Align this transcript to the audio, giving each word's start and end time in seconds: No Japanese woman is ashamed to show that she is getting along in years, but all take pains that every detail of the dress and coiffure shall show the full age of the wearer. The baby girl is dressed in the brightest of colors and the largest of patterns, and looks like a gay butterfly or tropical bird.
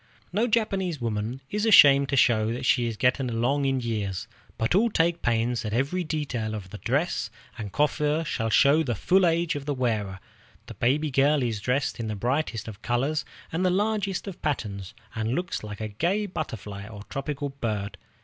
No 0.33 0.47
Japanese 0.47 0.99
woman 0.99 1.41
is 1.51 1.63
ashamed 1.63 2.09
to 2.09 2.15
show 2.15 2.51
that 2.53 2.65
she 2.65 2.87
is 2.87 2.97
getting 2.97 3.29
along 3.29 3.65
in 3.65 3.81
years, 3.81 4.27
but 4.57 4.73
all 4.73 4.89
take 4.89 5.21
pains 5.21 5.61
that 5.61 5.73
every 5.73 6.03
detail 6.03 6.55
of 6.55 6.71
the 6.71 6.79
dress 6.79 7.29
and 7.55 7.71
coiffure 7.71 8.23
shall 8.25 8.49
show 8.49 8.81
the 8.81 8.95
full 8.95 9.27
age 9.27 9.53
of 9.53 9.65
the 9.67 9.75
wearer. 9.75 10.19
The 10.65 10.73
baby 10.73 11.11
girl 11.11 11.43
is 11.43 11.61
dressed 11.61 11.99
in 11.99 12.07
the 12.07 12.15
brightest 12.15 12.67
of 12.67 12.81
colors 12.81 13.25
and 13.51 13.63
the 13.63 13.69
largest 13.69 14.27
of 14.27 14.41
patterns, 14.41 14.95
and 15.13 15.35
looks 15.35 15.63
like 15.63 15.79
a 15.81 15.89
gay 15.89 16.25
butterfly 16.25 16.87
or 16.87 17.03
tropical 17.03 17.49
bird. 17.49 17.99